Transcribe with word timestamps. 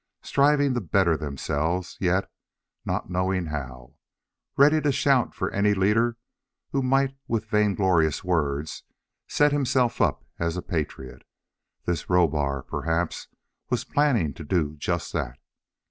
Striving 0.23 0.73
to 0.73 0.81
better 0.81 1.15
themselves, 1.15 1.97
yet, 1.99 2.27
not 2.85 3.11
knowing 3.11 3.45
how. 3.45 3.93
Ready 4.57 4.81
to 4.81 4.91
shout 4.91 5.35
for 5.35 5.51
any 5.51 5.75
leader 5.75 6.17
who 6.71 6.81
might 6.81 7.15
with 7.27 7.45
vainglorious 7.45 8.23
words 8.23 8.81
set 9.27 9.51
himself 9.51 10.01
up 10.01 10.25
as 10.39 10.57
a 10.57 10.63
patriot. 10.63 11.21
This 11.85 12.09
Rohbar, 12.09 12.63
perhaps, 12.63 13.27
was 13.69 13.83
planning 13.83 14.33
to 14.33 14.43
do 14.43 14.75
just 14.75 15.13
that. 15.13 15.37